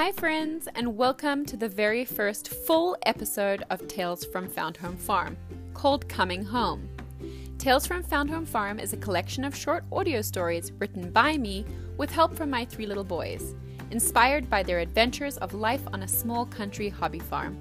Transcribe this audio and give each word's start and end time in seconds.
Hi, 0.00 0.12
friends, 0.12 0.66
and 0.76 0.96
welcome 0.96 1.44
to 1.44 1.58
the 1.58 1.68
very 1.68 2.06
first 2.06 2.48
full 2.48 2.96
episode 3.04 3.64
of 3.68 3.86
Tales 3.86 4.24
from 4.24 4.48
Found 4.48 4.78
Home 4.78 4.96
Farm, 4.96 5.36
called 5.74 6.08
Coming 6.08 6.42
Home. 6.42 6.88
Tales 7.58 7.86
from 7.86 8.02
Found 8.04 8.30
Home 8.30 8.46
Farm 8.46 8.80
is 8.80 8.94
a 8.94 8.96
collection 8.96 9.44
of 9.44 9.54
short 9.54 9.84
audio 9.92 10.22
stories 10.22 10.72
written 10.78 11.10
by 11.10 11.36
me 11.36 11.66
with 11.98 12.10
help 12.10 12.34
from 12.34 12.48
my 12.48 12.64
three 12.64 12.86
little 12.86 13.04
boys, 13.04 13.54
inspired 13.90 14.48
by 14.48 14.62
their 14.62 14.78
adventures 14.78 15.36
of 15.36 15.52
life 15.52 15.82
on 15.92 16.02
a 16.02 16.08
small 16.08 16.46
country 16.46 16.88
hobby 16.88 17.18
farm. 17.18 17.58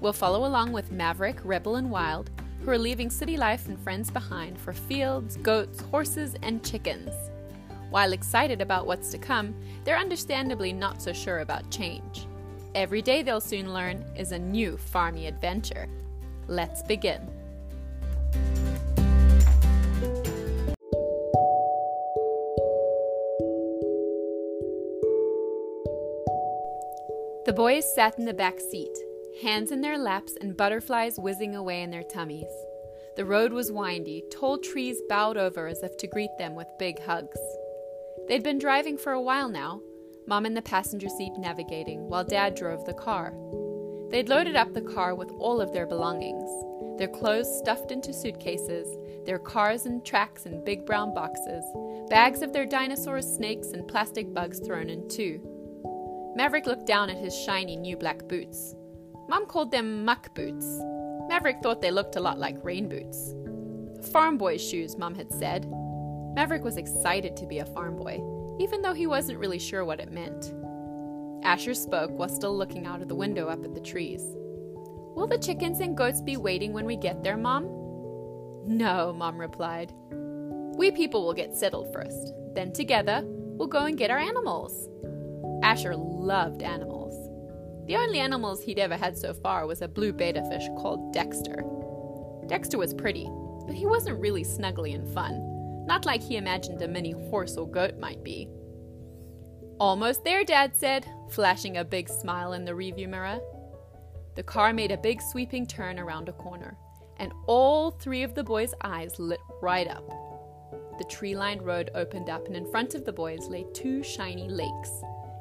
We'll 0.00 0.12
follow 0.12 0.48
along 0.48 0.72
with 0.72 0.90
Maverick, 0.90 1.38
Rebel, 1.44 1.76
and 1.76 1.92
Wild, 1.92 2.28
who 2.64 2.72
are 2.72 2.78
leaving 2.78 3.08
city 3.08 3.36
life 3.36 3.68
and 3.68 3.78
friends 3.78 4.10
behind 4.10 4.58
for 4.58 4.72
fields, 4.72 5.36
goats, 5.36 5.80
horses, 5.82 6.34
and 6.42 6.64
chickens. 6.64 7.14
While 7.90 8.12
excited 8.12 8.60
about 8.60 8.86
what's 8.86 9.10
to 9.10 9.18
come, 9.18 9.54
they're 9.84 9.98
understandably 9.98 10.72
not 10.72 11.00
so 11.00 11.12
sure 11.12 11.38
about 11.38 11.70
change. 11.70 12.26
Every 12.74 13.00
day 13.00 13.22
they'll 13.22 13.40
soon 13.40 13.72
learn 13.72 14.04
is 14.14 14.32
a 14.32 14.38
new 14.38 14.76
farmy 14.76 15.26
adventure. 15.26 15.88
Let's 16.48 16.82
begin. 16.82 17.26
The 27.46 27.54
boys 27.54 27.90
sat 27.94 28.18
in 28.18 28.26
the 28.26 28.34
back 28.34 28.60
seat, 28.60 28.94
hands 29.42 29.72
in 29.72 29.80
their 29.80 29.96
laps 29.96 30.34
and 30.42 30.54
butterflies 30.54 31.18
whizzing 31.18 31.56
away 31.56 31.82
in 31.82 31.90
their 31.90 32.02
tummies. 32.02 32.52
The 33.16 33.24
road 33.24 33.54
was 33.54 33.72
windy, 33.72 34.22
tall 34.30 34.58
trees 34.58 35.00
bowed 35.08 35.38
over 35.38 35.66
as 35.66 35.82
if 35.82 35.96
to 35.96 36.06
greet 36.06 36.36
them 36.38 36.54
with 36.54 36.68
big 36.78 37.02
hugs. 37.02 37.38
They'd 38.28 38.42
been 38.42 38.58
driving 38.58 38.98
for 38.98 39.12
a 39.12 39.20
while 39.20 39.48
now, 39.48 39.80
Mom 40.26 40.44
in 40.44 40.54
the 40.54 40.62
passenger 40.62 41.08
seat 41.08 41.32
navigating, 41.38 42.08
while 42.08 42.24
Dad 42.24 42.54
drove 42.54 42.84
the 42.84 42.92
car. 42.92 43.32
They'd 44.10 44.28
loaded 44.28 44.56
up 44.56 44.74
the 44.74 44.82
car 44.82 45.14
with 45.14 45.30
all 45.38 45.60
of 45.60 45.72
their 45.72 45.86
belongings 45.86 46.50
their 46.98 47.08
clothes 47.08 47.58
stuffed 47.58 47.92
into 47.92 48.12
suitcases, 48.12 48.98
their 49.24 49.38
cars 49.38 49.86
and 49.86 50.04
tracks 50.04 50.46
in 50.46 50.64
big 50.64 50.84
brown 50.84 51.14
boxes, 51.14 51.64
bags 52.10 52.42
of 52.42 52.52
their 52.52 52.66
dinosaurs, 52.66 53.24
snakes, 53.24 53.68
and 53.68 53.86
plastic 53.86 54.34
bugs 54.34 54.58
thrown 54.58 54.90
in 54.90 55.08
too. 55.08 55.40
Maverick 56.34 56.66
looked 56.66 56.86
down 56.86 57.08
at 57.08 57.16
his 57.16 57.32
shiny 57.34 57.76
new 57.76 57.96
black 57.96 58.26
boots. 58.26 58.74
Mom 59.28 59.46
called 59.46 59.70
them 59.70 60.04
muck 60.04 60.34
boots. 60.34 60.66
Maverick 61.28 61.58
thought 61.62 61.80
they 61.80 61.92
looked 61.92 62.16
a 62.16 62.20
lot 62.20 62.38
like 62.38 62.64
rain 62.64 62.88
boots. 62.88 63.32
Farm 64.10 64.36
boy's 64.36 64.60
shoes, 64.62 64.98
Mom 64.98 65.14
had 65.14 65.32
said. 65.32 65.72
Maverick 66.34 66.64
was 66.64 66.76
excited 66.76 67.36
to 67.36 67.46
be 67.46 67.58
a 67.58 67.66
farm 67.66 67.96
boy, 67.96 68.22
even 68.58 68.82
though 68.82 68.94
he 68.94 69.06
wasn't 69.06 69.38
really 69.38 69.58
sure 69.58 69.84
what 69.84 70.00
it 70.00 70.12
meant. 70.12 70.52
Asher 71.44 71.74
spoke 71.74 72.10
while 72.10 72.28
still 72.28 72.56
looking 72.56 72.86
out 72.86 73.02
of 73.02 73.08
the 73.08 73.14
window 73.14 73.48
up 73.48 73.64
at 73.64 73.74
the 73.74 73.80
trees. 73.80 74.22
Will 75.14 75.26
the 75.26 75.38
chickens 75.38 75.80
and 75.80 75.96
goats 75.96 76.20
be 76.20 76.36
waiting 76.36 76.72
when 76.72 76.84
we 76.84 76.96
get 76.96 77.22
there, 77.22 77.36
Mom? 77.36 77.64
No, 78.66 79.12
Mom 79.12 79.40
replied. 79.40 79.92
We 80.76 80.90
people 80.90 81.24
will 81.24 81.34
get 81.34 81.56
settled 81.56 81.92
first. 81.92 82.32
Then 82.54 82.72
together, 82.72 83.22
we'll 83.24 83.68
go 83.68 83.86
and 83.86 83.98
get 83.98 84.10
our 84.10 84.18
animals. 84.18 84.88
Asher 85.62 85.96
loved 85.96 86.62
animals. 86.62 87.14
The 87.86 87.96
only 87.96 88.20
animals 88.20 88.62
he'd 88.62 88.78
ever 88.78 88.96
had 88.96 89.16
so 89.16 89.32
far 89.32 89.66
was 89.66 89.80
a 89.80 89.88
blue 89.88 90.12
betta 90.12 90.44
fish 90.50 90.68
called 90.76 91.12
Dexter. 91.12 91.64
Dexter 92.46 92.78
was 92.78 92.94
pretty, 92.94 93.28
but 93.66 93.74
he 93.74 93.86
wasn't 93.86 94.20
really 94.20 94.44
snuggly 94.44 94.94
and 94.94 95.08
fun, 95.14 95.40
not 95.88 96.06
like 96.06 96.22
he 96.22 96.36
imagined 96.36 96.80
a 96.82 96.86
mini 96.86 97.10
horse 97.10 97.56
or 97.56 97.68
goat 97.68 97.98
might 97.98 98.22
be. 98.22 98.48
Almost 99.80 100.22
there, 100.22 100.44
Dad 100.44 100.76
said, 100.76 101.06
flashing 101.30 101.78
a 101.78 101.84
big 101.84 102.08
smile 102.08 102.52
in 102.52 102.64
the 102.64 102.74
review 102.74 103.08
mirror. 103.08 103.40
The 104.36 104.42
car 104.42 104.72
made 104.72 104.92
a 104.92 104.98
big 104.98 105.20
sweeping 105.20 105.66
turn 105.66 105.98
around 105.98 106.28
a 106.28 106.32
corner, 106.32 106.76
and 107.16 107.32
all 107.46 107.90
three 107.90 108.22
of 108.22 108.34
the 108.34 108.44
boys' 108.44 108.74
eyes 108.84 109.18
lit 109.18 109.40
right 109.62 109.88
up. 109.88 110.06
The 110.98 111.04
tree 111.04 111.34
lined 111.34 111.62
road 111.62 111.90
opened 111.94 112.28
up, 112.28 112.46
and 112.46 112.56
in 112.56 112.70
front 112.70 112.94
of 112.94 113.04
the 113.04 113.12
boys 113.12 113.48
lay 113.48 113.64
two 113.72 114.02
shiny 114.02 114.48
lakes, 114.48 114.90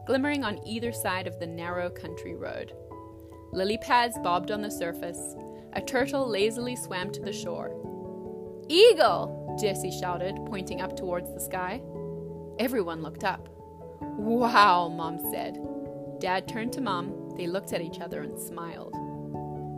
glimmering 0.06 0.44
on 0.44 0.66
either 0.66 0.92
side 0.94 1.28
of 1.28 1.40
the 1.40 1.48
narrow 1.48 1.90
country 1.90 2.36
road. 2.36 2.74
Lily 3.52 3.78
pads 3.80 4.18
bobbed 4.24 4.52
on 4.52 4.62
the 4.62 4.72
surface. 4.72 5.36
A 5.74 5.82
turtle 5.82 6.28
lazily 6.28 6.76
swam 6.76 7.12
to 7.12 7.22
the 7.22 7.34
shore. 7.34 7.72
Eagle! 8.70 9.37
Jesse 9.60 9.92
shouted, 9.92 10.36
pointing 10.46 10.82
up 10.82 10.96
towards 10.96 11.34
the 11.34 11.40
sky. 11.40 11.82
Everyone 12.60 13.02
looked 13.02 13.24
up. 13.24 13.50
Wow, 14.02 14.90
Mom 14.90 15.20
said. 15.32 15.60
Dad 16.20 16.48
turned 16.48 16.74
to 16.74 16.82
Mom. 16.82 17.34
They 17.38 17.48
looked 17.48 17.74
at 17.74 17.82
each 17.82 18.00
other 18.00 18.22
and 18.22 18.40
smiled. 18.40 18.94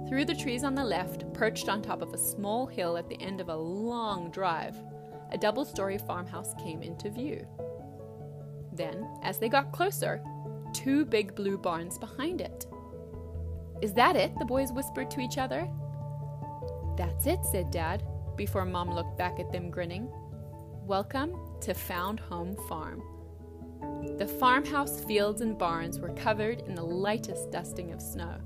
Through 0.08 0.26
the 0.26 0.36
trees 0.36 0.64
on 0.64 0.76
the 0.76 0.84
left, 0.84 1.32
perched 1.34 1.70
on 1.70 1.82
top 1.82 2.02
of 2.02 2.14
a 2.14 2.18
small 2.18 2.66
hill 2.66 2.98
at 2.98 3.08
the 3.08 3.22
end 3.22 3.40
of 3.40 3.50
a 3.50 3.56
long 3.56 4.32
drive, 4.32 4.76
a 5.32 5.38
double 5.38 5.66
story 5.66 5.98
farmhouse 5.98 6.54
came 6.56 6.82
into 6.82 7.10
view. 7.10 7.46
Then, 8.74 9.08
as 9.24 9.38
they 9.38 9.50
got 9.50 9.72
closer, 9.72 10.24
two 10.74 11.06
big 11.06 11.36
blue 11.36 11.58
barns 11.58 11.98
behind 11.98 12.42
it. 12.42 12.66
Is 13.82 13.94
that 13.94 14.16
it? 14.16 14.38
the 14.40 14.46
boys 14.46 14.72
whispered 14.72 15.12
to 15.12 15.22
each 15.22 15.38
other. 15.38 15.70
That's 16.98 17.28
it, 17.28 17.40
said 17.46 17.72
Dad, 17.72 18.04
before 18.40 18.64
Mom 18.64 18.90
looked 18.90 19.18
back 19.18 19.38
at 19.38 19.52
them 19.52 19.70
grinning. 19.70 20.10
Welcome 20.88 21.36
to 21.60 21.74
Found 21.74 22.22
Home 22.22 22.56
Farm. 22.70 23.04
The 24.18 24.34
farmhouse 24.40 25.04
fields 25.04 25.42
and 25.42 25.58
barns 25.58 26.00
were 26.00 26.14
covered 26.14 26.62
in 26.62 26.74
the 26.74 26.82
lightest 26.82 27.52
dusting 27.52 27.92
of 27.92 28.02
snow. 28.02 28.38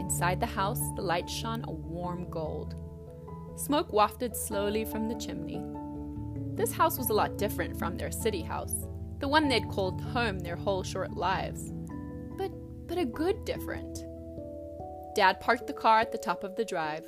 Inside 0.00 0.40
the 0.40 0.46
house, 0.46 0.80
the 0.96 1.02
light 1.02 1.30
shone 1.30 1.64
a 1.68 1.70
warm 1.70 2.28
gold. 2.30 2.74
Smoke 3.54 3.92
wafted 3.92 4.36
slowly 4.36 4.84
from 4.84 5.08
the 5.08 5.14
chimney. 5.14 5.62
This 6.56 6.72
house 6.72 6.98
was 6.98 7.10
a 7.10 7.14
lot 7.14 7.38
different 7.38 7.78
from 7.78 7.96
their 7.96 8.10
city 8.10 8.42
house, 8.42 8.88
the 9.20 9.28
one 9.28 9.48
they'd 9.48 9.68
called 9.68 10.00
home 10.00 10.40
their 10.40 10.56
whole 10.56 10.82
short 10.82 11.12
lives. 11.12 11.70
But 12.36 12.50
but 12.88 12.98
a 12.98 13.04
good 13.04 13.44
different. 13.44 14.04
Dad 15.14 15.38
parked 15.38 15.68
the 15.68 15.72
car 15.72 16.00
at 16.00 16.10
the 16.10 16.18
top 16.18 16.42
of 16.42 16.56
the 16.56 16.64
drive. 16.64 17.06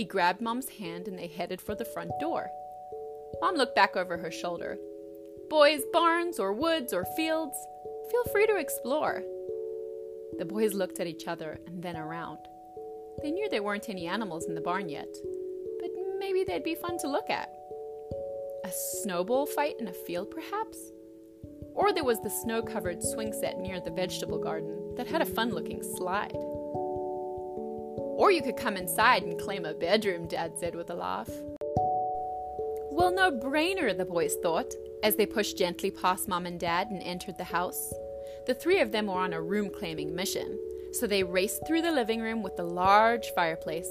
He 0.00 0.06
grabbed 0.06 0.40
Mom's 0.40 0.70
hand 0.70 1.08
and 1.08 1.18
they 1.18 1.26
headed 1.26 1.60
for 1.60 1.74
the 1.74 1.84
front 1.84 2.10
door. 2.18 2.48
Mom 3.42 3.54
looked 3.54 3.74
back 3.74 3.98
over 3.98 4.16
her 4.16 4.30
shoulder. 4.30 4.78
Boys, 5.50 5.82
barns, 5.92 6.38
or 6.38 6.54
woods, 6.54 6.94
or 6.94 7.04
fields, 7.16 7.54
feel 8.10 8.24
free 8.32 8.46
to 8.46 8.56
explore. 8.56 9.22
The 10.38 10.46
boys 10.46 10.72
looked 10.72 11.00
at 11.00 11.06
each 11.06 11.28
other 11.28 11.60
and 11.66 11.82
then 11.82 11.98
around. 11.98 12.38
They 13.22 13.30
knew 13.30 13.46
there 13.50 13.62
weren't 13.62 13.90
any 13.90 14.06
animals 14.06 14.46
in 14.46 14.54
the 14.54 14.62
barn 14.62 14.88
yet, 14.88 15.14
but 15.80 15.90
maybe 16.18 16.44
they'd 16.44 16.64
be 16.64 16.76
fun 16.76 16.96
to 17.00 17.06
look 17.06 17.28
at. 17.28 17.50
A 18.64 18.72
snowball 18.72 19.44
fight 19.44 19.74
in 19.80 19.88
a 19.88 19.92
field, 19.92 20.30
perhaps? 20.30 20.78
Or 21.74 21.92
there 21.92 22.04
was 22.04 22.22
the 22.22 22.30
snow 22.30 22.62
covered 22.62 23.02
swing 23.02 23.34
set 23.34 23.58
near 23.58 23.80
the 23.80 23.90
vegetable 23.90 24.38
garden 24.38 24.94
that 24.96 25.08
had 25.08 25.20
a 25.20 25.26
fun 25.26 25.50
looking 25.50 25.82
slide. 25.82 26.38
Or 28.20 28.30
you 28.30 28.42
could 28.42 28.58
come 28.58 28.76
inside 28.76 29.22
and 29.22 29.40
claim 29.40 29.64
a 29.64 29.72
bedroom, 29.72 30.28
Dad 30.28 30.52
said 30.58 30.74
with 30.74 30.90
a 30.90 30.94
laugh. 30.94 31.30
Well, 32.90 33.10
no 33.10 33.32
brainer, 33.32 33.96
the 33.96 34.04
boys 34.04 34.36
thought, 34.42 34.74
as 35.02 35.16
they 35.16 35.24
pushed 35.24 35.56
gently 35.56 35.90
past 35.90 36.28
Mom 36.28 36.44
and 36.44 36.60
Dad 36.60 36.88
and 36.90 37.02
entered 37.02 37.38
the 37.38 37.44
house. 37.44 37.94
The 38.46 38.52
three 38.52 38.80
of 38.80 38.92
them 38.92 39.06
were 39.06 39.14
on 39.14 39.32
a 39.32 39.40
room 39.40 39.70
claiming 39.70 40.14
mission, 40.14 40.58
so 40.92 41.06
they 41.06 41.22
raced 41.22 41.66
through 41.66 41.80
the 41.80 41.92
living 41.92 42.20
room 42.20 42.42
with 42.42 42.58
the 42.58 42.62
large 42.62 43.30
fireplace, 43.34 43.88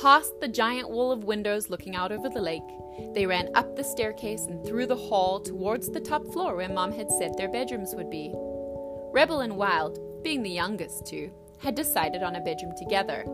past 0.00 0.32
the 0.40 0.46
giant 0.46 0.88
wall 0.88 1.10
of 1.10 1.24
windows 1.24 1.68
looking 1.68 1.96
out 1.96 2.12
over 2.12 2.28
the 2.28 2.40
lake. 2.40 2.62
They 3.14 3.26
ran 3.26 3.48
up 3.56 3.74
the 3.74 3.82
staircase 3.82 4.46
and 4.46 4.64
through 4.64 4.86
the 4.86 4.94
hall 4.94 5.40
towards 5.40 5.90
the 5.90 5.98
top 5.98 6.24
floor 6.32 6.54
where 6.54 6.68
Mom 6.68 6.92
had 6.92 7.10
said 7.18 7.36
their 7.36 7.50
bedrooms 7.50 7.96
would 7.96 8.10
be. 8.10 8.32
Rebel 9.12 9.40
and 9.40 9.56
Wild, 9.56 10.22
being 10.22 10.44
the 10.44 10.50
youngest 10.50 11.04
two, 11.04 11.32
had 11.58 11.74
decided 11.74 12.22
on 12.22 12.36
a 12.36 12.40
bedroom 12.40 12.74
together. 12.78 13.24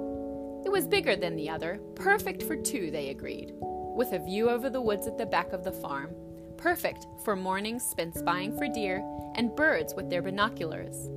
It 0.68 0.72
was 0.72 0.86
bigger 0.86 1.16
than 1.16 1.34
the 1.34 1.48
other, 1.48 1.80
perfect 1.94 2.42
for 2.42 2.54
two, 2.54 2.90
they 2.90 3.08
agreed, 3.08 3.54
with 3.58 4.12
a 4.12 4.18
view 4.18 4.50
over 4.50 4.68
the 4.68 4.82
woods 4.82 5.06
at 5.06 5.16
the 5.16 5.24
back 5.24 5.54
of 5.54 5.64
the 5.64 5.72
farm, 5.72 6.14
perfect 6.58 7.06
for 7.24 7.34
mornings 7.34 7.82
spent 7.82 8.14
spying 8.14 8.54
for 8.54 8.68
deer 8.68 9.02
and 9.36 9.56
birds 9.56 9.94
with 9.94 10.10
their 10.10 10.20
binoculars. 10.20 11.08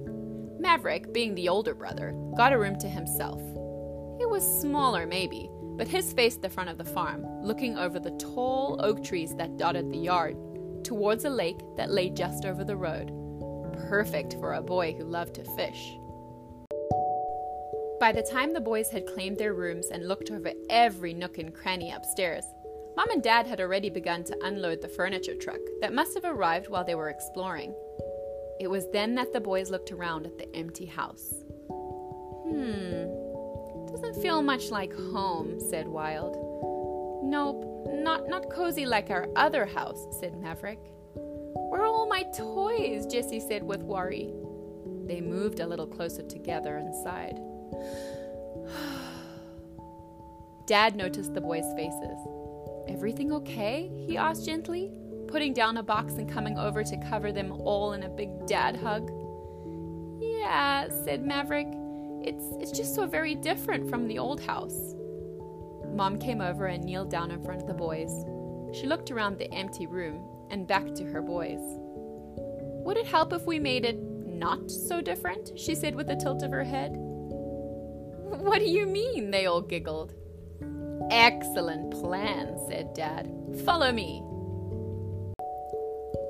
Maverick, 0.57 1.11
being 1.11 1.35
the 1.35 1.49
older 1.49 1.75
brother, 1.75 2.13
got 2.37 2.53
a 2.53 2.57
room 2.57 2.79
to 2.79 2.87
himself. 2.87 3.41
It 4.21 4.29
was 4.29 4.61
smaller, 4.61 5.05
maybe, 5.05 5.49
but 5.75 5.89
his 5.89 6.13
faced 6.13 6.41
the 6.41 6.49
front 6.49 6.69
of 6.69 6.77
the 6.77 6.85
farm, 6.85 7.25
looking 7.43 7.77
over 7.77 7.99
the 7.99 8.11
tall 8.11 8.79
oak 8.81 9.03
trees 9.03 9.35
that 9.35 9.57
dotted 9.57 9.91
the 9.91 9.97
yard, 9.97 10.37
towards 10.85 11.25
a 11.25 11.29
lake 11.29 11.59
that 11.75 11.91
lay 11.91 12.09
just 12.09 12.45
over 12.45 12.63
the 12.63 12.77
road. 12.77 13.11
Perfect 13.89 14.35
for 14.35 14.53
a 14.53 14.61
boy 14.61 14.93
who 14.93 15.03
loved 15.03 15.35
to 15.35 15.43
fish. 15.57 15.97
By 18.01 18.11
the 18.11 18.23
time 18.23 18.51
the 18.51 18.59
boys 18.59 18.89
had 18.89 19.05
claimed 19.05 19.37
their 19.37 19.53
rooms 19.53 19.89
and 19.91 20.07
looked 20.07 20.31
over 20.31 20.53
every 20.71 21.13
nook 21.13 21.37
and 21.37 21.53
cranny 21.53 21.91
upstairs, 21.91 22.43
Mom 22.97 23.11
and 23.11 23.21
Dad 23.21 23.45
had 23.45 23.61
already 23.61 23.91
begun 23.91 24.23
to 24.23 24.43
unload 24.43 24.81
the 24.81 24.87
furniture 24.87 25.35
truck 25.35 25.59
that 25.81 25.93
must 25.93 26.15
have 26.15 26.25
arrived 26.25 26.67
while 26.67 26.83
they 26.83 26.95
were 26.95 27.09
exploring. 27.09 27.75
It 28.59 28.67
was 28.71 28.89
then 28.91 29.13
that 29.15 29.33
the 29.33 29.39
boys 29.39 29.69
looked 29.69 29.91
around 29.91 30.25
at 30.25 30.39
the 30.39 30.51
empty 30.55 30.87
house. 30.87 31.31
Hmm, 31.69 33.05
doesn't 33.91 34.19
feel 34.19 34.41
much 34.41 34.71
like 34.71 34.95
home, 34.95 35.59
said 35.69 35.87
Wild. 35.87 36.33
Nope, 37.23 37.87
not, 37.93 38.27
not 38.27 38.49
cozy 38.49 38.87
like 38.87 39.11
our 39.11 39.27
other 39.35 39.67
house, 39.67 40.03
said 40.19 40.41
Maverick. 40.41 40.79
Where 41.13 41.81
are 41.81 41.85
all 41.85 42.07
my 42.07 42.23
toys? 42.35 43.05
Jessie 43.05 43.39
said 43.39 43.61
with 43.61 43.83
worry. 43.83 44.33
They 45.05 45.21
moved 45.21 45.59
a 45.59 45.67
little 45.67 45.85
closer 45.85 46.23
together 46.23 46.77
and 46.77 46.95
sighed. 47.03 47.39
Dad 50.65 50.95
noticed 50.95 51.33
the 51.33 51.41
boys' 51.41 51.71
faces. 51.75 52.17
Everything 52.87 53.31
okay? 53.33 53.91
he 54.07 54.17
asked 54.17 54.45
gently, 54.45 54.91
putting 55.27 55.53
down 55.53 55.77
a 55.77 55.83
box 55.83 56.13
and 56.13 56.29
coming 56.29 56.57
over 56.57 56.83
to 56.83 56.97
cover 57.09 57.31
them 57.31 57.51
all 57.51 57.93
in 57.93 58.03
a 58.03 58.09
big 58.09 58.29
dad 58.47 58.75
hug. 58.75 59.11
Yeah, 60.19 60.87
said 61.03 61.25
Maverick. 61.25 61.67
It's 62.23 62.45
it's 62.59 62.77
just 62.77 62.93
so 62.93 63.07
very 63.07 63.35
different 63.35 63.89
from 63.89 64.07
the 64.07 64.19
old 64.19 64.41
house. 64.41 64.95
Mom 65.95 66.19
came 66.19 66.41
over 66.41 66.67
and 66.67 66.83
kneeled 66.83 67.09
down 67.09 67.31
in 67.31 67.43
front 67.43 67.61
of 67.61 67.67
the 67.67 67.73
boys. 67.73 68.11
She 68.73 68.87
looked 68.87 69.11
around 69.11 69.37
the 69.37 69.51
empty 69.53 69.87
room 69.87 70.23
and 70.49 70.67
back 70.67 70.93
to 70.95 71.03
her 71.05 71.21
boys. 71.21 71.59
Would 72.85 72.97
it 72.97 73.07
help 73.07 73.33
if 73.33 73.45
we 73.45 73.59
made 73.59 73.85
it 73.85 73.99
not 73.99 74.69
so 74.69 75.01
different? 75.01 75.57
she 75.57 75.75
said 75.75 75.95
with 75.95 76.09
a 76.09 76.15
tilt 76.15 76.43
of 76.43 76.51
her 76.51 76.63
head. 76.63 76.95
What 78.39 78.59
do 78.59 78.65
you 78.65 78.85
mean? 78.85 79.31
They 79.31 79.45
all 79.45 79.61
giggled. 79.61 80.13
Excellent 81.11 81.91
plan, 81.91 82.57
said 82.69 82.93
Dad. 82.93 83.29
Follow 83.65 83.91
me. 83.91 84.23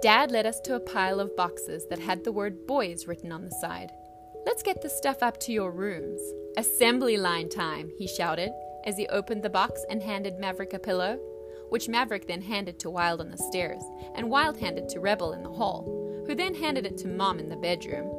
Dad 0.01 0.31
led 0.31 0.47
us 0.47 0.59
to 0.61 0.75
a 0.75 0.79
pile 0.79 1.19
of 1.19 1.35
boxes 1.35 1.85
that 1.89 1.99
had 1.99 2.23
the 2.23 2.31
word 2.31 2.65
boys 2.65 3.05
written 3.05 3.31
on 3.31 3.45
the 3.45 3.55
side. 3.61 3.91
Let's 4.45 4.63
get 4.63 4.81
the 4.81 4.89
stuff 4.89 5.21
up 5.21 5.39
to 5.41 5.51
your 5.51 5.71
rooms. 5.71 6.19
Assembly 6.57 7.17
line 7.17 7.49
time, 7.49 7.91
he 7.99 8.07
shouted 8.07 8.51
as 8.85 8.97
he 8.97 9.07
opened 9.07 9.43
the 9.43 9.49
box 9.49 9.85
and 9.89 10.01
handed 10.01 10.39
Maverick 10.39 10.73
a 10.73 10.79
pillow, 10.79 11.19
which 11.69 11.87
Maverick 11.87 12.27
then 12.27 12.41
handed 12.41 12.79
to 12.79 12.89
Wild 12.89 13.21
on 13.21 13.29
the 13.29 13.37
stairs, 13.37 13.83
and 14.15 14.29
Wild 14.29 14.57
handed 14.57 14.89
to 14.89 14.99
Rebel 14.99 15.33
in 15.33 15.43
the 15.43 15.51
hall, 15.51 16.23
who 16.25 16.33
then 16.33 16.55
handed 16.55 16.87
it 16.87 16.97
to 16.99 17.07
Mom 17.07 17.37
in 17.37 17.49
the 17.49 17.55
bedroom. 17.55 18.09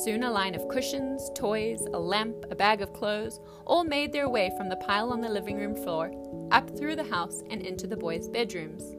Soon 0.00 0.22
a 0.22 0.30
line 0.30 0.54
of 0.54 0.68
cushions, 0.68 1.30
toys, 1.34 1.86
a 1.92 1.98
lamp, 1.98 2.46
a 2.50 2.54
bag 2.54 2.80
of 2.80 2.94
clothes 2.94 3.38
all 3.66 3.84
made 3.84 4.10
their 4.10 4.28
way 4.28 4.50
from 4.56 4.70
the 4.70 4.76
pile 4.76 5.12
on 5.12 5.20
the 5.20 5.28
living 5.28 5.56
room 5.56 5.74
floor, 5.74 6.10
up 6.50 6.74
through 6.78 6.96
the 6.96 7.04
house, 7.04 7.42
and 7.50 7.60
into 7.60 7.86
the 7.86 7.96
boys' 7.96 8.26
bedrooms. 8.28 8.96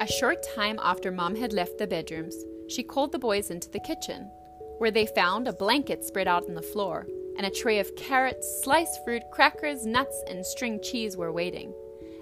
A 0.00 0.06
short 0.06 0.38
time 0.54 0.78
after 0.80 1.10
Mom 1.10 1.34
had 1.34 1.52
left 1.52 1.76
the 1.76 1.88
bedrooms, 1.88 2.36
she 2.68 2.84
called 2.84 3.10
the 3.10 3.18
boys 3.18 3.50
into 3.50 3.68
the 3.68 3.80
kitchen, 3.80 4.30
where 4.78 4.92
they 4.92 5.06
found 5.06 5.48
a 5.48 5.52
blanket 5.52 6.04
spread 6.04 6.28
out 6.28 6.48
on 6.48 6.54
the 6.54 6.62
floor, 6.62 7.08
and 7.36 7.44
a 7.44 7.50
tray 7.50 7.80
of 7.80 7.96
carrots, 7.96 8.62
sliced 8.62 9.04
fruit, 9.04 9.22
crackers, 9.32 9.84
nuts, 9.84 10.22
and 10.28 10.46
string 10.46 10.80
cheese 10.82 11.16
were 11.16 11.32
waiting. 11.32 11.74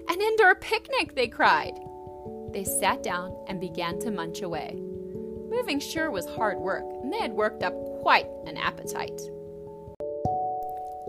An 0.09 0.19
indoor 0.19 0.55
picnic, 0.55 1.13
they 1.13 1.27
cried. 1.27 1.79
They 2.51 2.63
sat 2.63 3.03
down 3.03 3.45
and 3.47 3.61
began 3.61 3.99
to 3.99 4.09
munch 4.09 4.41
away. 4.41 4.81
Moving 5.49 5.79
sure 5.79 6.11
was 6.11 6.25
hard 6.25 6.57
work, 6.59 6.85
and 7.01 7.11
they 7.11 7.19
had 7.19 7.33
worked 7.33 7.63
up 7.63 7.73
quite 8.01 8.27
an 8.45 8.57
appetite. 8.57 9.19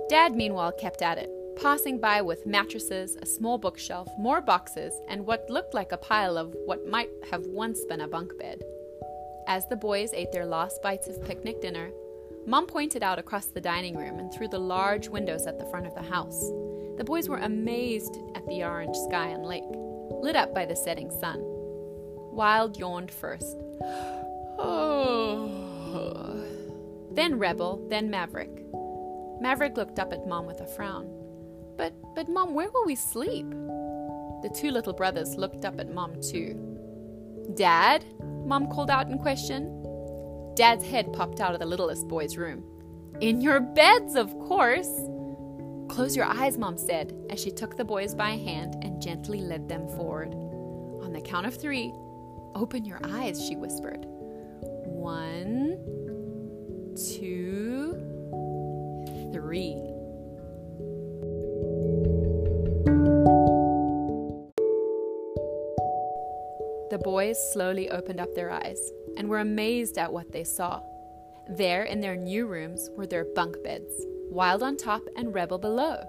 Dad, 0.08 0.34
meanwhile, 0.34 0.72
kept 0.72 1.02
at 1.02 1.18
it, 1.18 1.30
passing 1.60 1.98
by 1.98 2.22
with 2.22 2.46
mattresses, 2.46 3.16
a 3.16 3.26
small 3.26 3.58
bookshelf, 3.58 4.08
more 4.18 4.40
boxes, 4.40 4.98
and 5.08 5.26
what 5.26 5.48
looked 5.50 5.74
like 5.74 5.92
a 5.92 5.96
pile 5.96 6.36
of 6.36 6.54
what 6.64 6.88
might 6.88 7.10
have 7.30 7.44
once 7.46 7.84
been 7.84 8.00
a 8.00 8.08
bunk 8.08 8.36
bed. 8.38 8.62
As 9.46 9.68
the 9.68 9.76
boys 9.76 10.12
ate 10.14 10.32
their 10.32 10.46
last 10.46 10.82
bites 10.82 11.06
of 11.06 11.24
picnic 11.24 11.60
dinner, 11.60 11.90
Mom 12.46 12.66
pointed 12.66 13.02
out 13.02 13.18
across 13.18 13.46
the 13.46 13.60
dining 13.60 13.96
room 13.96 14.18
and 14.18 14.32
through 14.32 14.48
the 14.48 14.58
large 14.58 15.08
windows 15.08 15.46
at 15.46 15.58
the 15.58 15.66
front 15.66 15.86
of 15.86 15.94
the 15.94 16.02
house. 16.02 16.50
The 16.96 17.04
boys 17.04 17.28
were 17.28 17.38
amazed 17.38 18.16
at 18.34 18.46
the 18.46 18.64
orange 18.64 18.96
sky 19.08 19.28
and 19.28 19.44
lake, 19.44 19.64
lit 20.10 20.36
up 20.36 20.54
by 20.54 20.64
the 20.64 20.76
setting 20.76 21.10
sun. 21.10 21.40
Wild 22.32 22.78
yawned 22.78 23.10
first. 23.10 23.56
Then 27.12 27.38
Rebel, 27.38 27.86
then 27.88 28.08
Maverick. 28.08 28.64
Maverick 29.40 29.76
looked 29.76 29.98
up 29.98 30.12
at 30.12 30.26
Mom 30.26 30.46
with 30.46 30.60
a 30.60 30.66
frown. 30.66 31.08
But, 31.76 31.92
but, 32.14 32.28
Mom, 32.28 32.54
where 32.54 32.70
will 32.70 32.86
we 32.86 32.94
sleep? 32.94 33.50
The 33.50 34.54
two 34.54 34.70
little 34.70 34.92
brothers 34.92 35.36
looked 35.36 35.64
up 35.64 35.80
at 35.80 35.92
Mom, 35.92 36.20
too. 36.20 36.54
Dad? 37.54 38.04
Mom 38.20 38.70
called 38.70 38.90
out 38.90 39.08
in 39.08 39.18
question. 39.18 39.76
Dad's 40.54 40.84
head 40.84 41.12
popped 41.12 41.40
out 41.40 41.54
of 41.54 41.60
the 41.60 41.66
littlest 41.66 42.06
boy's 42.06 42.36
room. 42.36 42.64
In 43.20 43.40
your 43.40 43.60
beds, 43.60 44.14
of 44.14 44.30
course. 44.38 44.90
Close 45.88 46.14
your 46.14 46.26
eyes, 46.26 46.58
Mom 46.58 46.78
said, 46.78 47.12
as 47.30 47.40
she 47.40 47.50
took 47.50 47.76
the 47.76 47.84
boys 47.84 48.14
by 48.14 48.30
hand 48.30 48.76
and 48.82 49.02
gently 49.02 49.40
led 49.40 49.68
them 49.68 49.88
forward. 49.88 50.32
On 51.02 51.12
the 51.12 51.20
count 51.20 51.46
of 51.46 51.60
three, 51.60 51.92
open 52.54 52.84
your 52.84 53.00
eyes, 53.04 53.44
she 53.44 53.56
whispered. 53.56 54.06
One, 55.00 55.78
two, 56.94 57.94
three. 59.32 59.72
The 66.90 66.98
boys 67.02 67.38
slowly 67.54 67.88
opened 67.88 68.20
up 68.20 68.34
their 68.34 68.50
eyes 68.50 68.78
and 69.16 69.30
were 69.30 69.38
amazed 69.38 69.96
at 69.96 70.12
what 70.12 70.32
they 70.32 70.44
saw. 70.44 70.82
There, 71.48 71.84
in 71.84 72.00
their 72.00 72.16
new 72.16 72.46
rooms, 72.46 72.90
were 72.94 73.06
their 73.06 73.24
bunk 73.24 73.56
beds, 73.64 74.04
Wild 74.30 74.62
on 74.62 74.76
top 74.76 75.02
and 75.16 75.34
Rebel 75.34 75.56
below. 75.58 76.06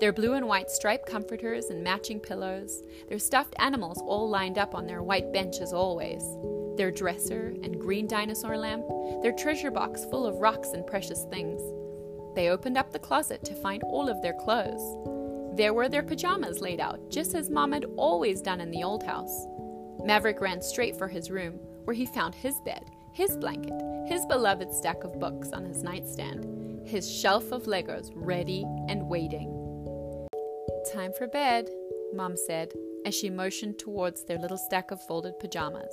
Their 0.00 0.14
blue 0.14 0.32
and 0.32 0.48
white 0.48 0.70
striped 0.70 1.06
comforters 1.06 1.66
and 1.66 1.84
matching 1.84 2.20
pillows, 2.20 2.82
their 3.10 3.18
stuffed 3.18 3.54
animals 3.58 3.98
all 4.00 4.30
lined 4.30 4.56
up 4.56 4.74
on 4.74 4.86
their 4.86 5.02
white 5.02 5.30
bench 5.30 5.60
as 5.60 5.74
always, 5.74 6.22
their 6.80 6.90
dresser 6.90 7.54
and 7.62 7.78
green 7.78 8.06
dinosaur 8.06 8.56
lamp, 8.56 8.86
their 9.20 9.32
treasure 9.32 9.70
box 9.70 10.06
full 10.06 10.24
of 10.24 10.36
rocks 10.36 10.70
and 10.70 10.86
precious 10.86 11.26
things. 11.28 11.60
They 12.34 12.48
opened 12.48 12.78
up 12.78 12.90
the 12.90 12.98
closet 12.98 13.44
to 13.44 13.54
find 13.60 13.82
all 13.82 14.08
of 14.08 14.22
their 14.22 14.32
clothes. 14.32 14.80
There 15.58 15.74
were 15.74 15.90
their 15.90 16.02
pajamas 16.02 16.62
laid 16.62 16.80
out, 16.80 17.10
just 17.10 17.34
as 17.34 17.50
Mom 17.50 17.72
had 17.72 17.84
always 17.98 18.40
done 18.40 18.62
in 18.62 18.70
the 18.70 18.82
old 18.82 19.02
house. 19.02 19.44
Maverick 20.06 20.40
ran 20.40 20.62
straight 20.62 20.96
for 20.96 21.06
his 21.06 21.30
room, 21.30 21.60
where 21.84 21.92
he 21.92 22.06
found 22.06 22.34
his 22.34 22.58
bed, 22.64 22.90
his 23.12 23.36
blanket, 23.36 23.78
his 24.06 24.24
beloved 24.24 24.72
stack 24.72 25.04
of 25.04 25.20
books 25.20 25.52
on 25.52 25.66
his 25.66 25.82
nightstand, 25.82 26.88
his 26.88 27.14
shelf 27.14 27.52
of 27.52 27.64
Legos 27.64 28.10
ready 28.14 28.64
and 28.88 29.06
waiting. 29.06 29.50
Time 30.94 31.12
for 31.18 31.26
bed, 31.26 31.68
Mom 32.14 32.38
said 32.38 32.72
as 33.04 33.14
she 33.14 33.28
motioned 33.28 33.78
towards 33.78 34.24
their 34.24 34.38
little 34.38 34.56
stack 34.56 34.90
of 34.90 35.02
folded 35.02 35.38
pajamas. 35.38 35.92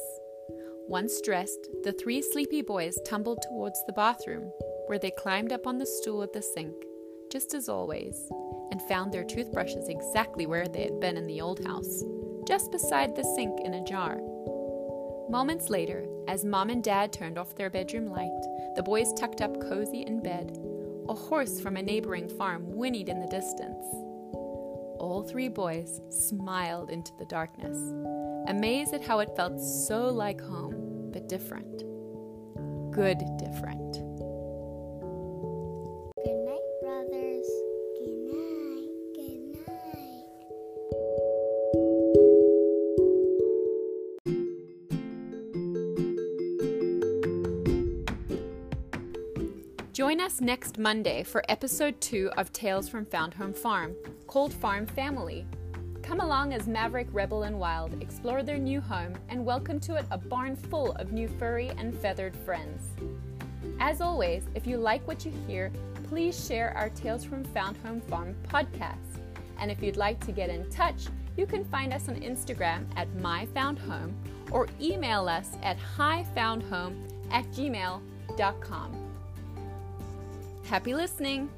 Once 0.89 1.19
dressed, 1.19 1.67
the 1.83 1.91
three 1.91 2.21
sleepy 2.21 2.61
boys 2.61 2.97
tumbled 3.05 3.41
towards 3.41 3.83
the 3.85 3.93
bathroom, 3.93 4.49
where 4.85 4.97
they 4.97 5.11
climbed 5.11 5.51
up 5.51 5.67
on 5.67 5.77
the 5.77 5.85
stool 5.85 6.23
at 6.23 6.31
the 6.31 6.41
sink, 6.41 6.73
just 7.29 7.53
as 7.53 7.67
always, 7.67 8.29
and 8.71 8.81
found 8.83 9.11
their 9.11 9.25
toothbrushes 9.25 9.89
exactly 9.89 10.45
where 10.45 10.65
they 10.65 10.83
had 10.83 10.99
been 11.01 11.17
in 11.17 11.27
the 11.27 11.41
old 11.41 11.65
house, 11.65 12.03
just 12.47 12.71
beside 12.71 13.15
the 13.15 13.23
sink 13.35 13.59
in 13.65 13.73
a 13.73 13.83
jar. 13.83 14.17
Moments 15.29 15.69
later, 15.69 16.05
as 16.29 16.45
Mom 16.45 16.69
and 16.69 16.81
Dad 16.81 17.11
turned 17.11 17.37
off 17.37 17.55
their 17.55 17.69
bedroom 17.69 18.09
light, 18.09 18.41
the 18.77 18.83
boys 18.83 19.11
tucked 19.13 19.41
up 19.41 19.59
cozy 19.59 20.03
in 20.03 20.21
bed. 20.21 20.57
A 21.09 21.13
horse 21.13 21.59
from 21.59 21.75
a 21.75 21.83
neighboring 21.83 22.29
farm 22.29 22.63
whinnied 22.65 23.09
in 23.09 23.19
the 23.19 23.27
distance. 23.27 23.85
All 24.99 25.25
three 25.29 25.49
boys 25.49 26.01
smiled 26.09 26.89
into 26.89 27.11
the 27.19 27.25
darkness, 27.25 27.77
amazed 28.47 28.93
at 28.93 29.05
how 29.05 29.19
it 29.19 29.35
felt 29.35 29.59
so 29.59 30.09
like 30.09 30.41
home, 30.41 30.76
but 31.17 31.27
different. 31.27 31.83
Good 32.91 33.17
different. 33.39 33.93
Good 36.23 36.39
night, 36.45 36.59
brothers. 36.83 37.47
Good 37.97 38.17
night. 38.29 38.89
Good 39.15 39.41
night. 39.65 40.27
Join 49.91 50.21
us 50.21 50.39
next 50.39 50.77
Monday 50.77 51.23
for 51.23 51.43
episode 51.49 51.99
2 51.99 52.29
of 52.37 52.53
Tales 52.53 52.87
from 52.87 53.05
Found 53.05 53.33
Home 53.33 53.53
Farm, 53.53 53.95
called 54.27 54.53
Farm 54.53 54.85
Family. 54.85 55.47
Come 56.07 56.21
along 56.21 56.53
as 56.53 56.69
Maverick, 56.69 57.09
Rebel, 57.11 57.43
and 57.43 57.59
Wild 57.59 58.01
explore 58.01 58.41
their 58.41 58.57
new 58.57 58.79
home 58.79 59.13
and 59.27 59.45
welcome 59.45 59.77
to 59.81 59.95
it 59.95 60.05
a 60.09 60.17
barn 60.17 60.55
full 60.55 60.93
of 60.93 61.11
new 61.11 61.27
furry 61.27 61.67
and 61.77 61.93
feathered 61.93 62.33
friends. 62.33 62.87
As 63.81 63.99
always, 63.99 64.43
if 64.55 64.65
you 64.65 64.77
like 64.77 65.05
what 65.05 65.25
you 65.25 65.33
hear, 65.45 65.69
please 66.05 66.47
share 66.47 66.71
our 66.77 66.87
Tales 66.91 67.25
from 67.25 67.43
Found 67.43 67.75
Home 67.85 67.99
Farm 67.99 68.33
podcast. 68.47 69.19
And 69.59 69.69
if 69.69 69.83
you'd 69.83 69.97
like 69.97 70.25
to 70.25 70.31
get 70.31 70.49
in 70.49 70.69
touch, 70.69 71.07
you 71.35 71.45
can 71.45 71.65
find 71.65 71.91
us 71.91 72.07
on 72.07 72.15
Instagram 72.15 72.85
at 72.95 73.13
myfoundhome 73.17 74.13
or 74.49 74.69
email 74.79 75.27
us 75.27 75.57
at 75.61 75.75
highfoundhome 75.97 76.95
at 77.31 77.43
gmail.com. 77.51 78.93
Happy 80.63 80.93
listening! 80.93 81.49